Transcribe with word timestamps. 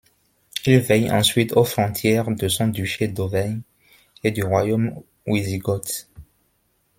Il 0.65 0.79
veille 0.79 1.11
ensuite 1.11 1.53
aux 1.53 1.63
frontières 1.63 2.31
de 2.31 2.47
son 2.47 2.69
duché 2.69 3.07
d’Auvergne 3.07 3.61
et 4.23 4.31
du 4.31 4.41
Royaume 4.43 4.99
Wisigoth. 5.27 6.07